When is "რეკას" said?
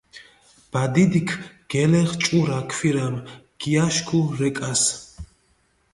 4.39-4.83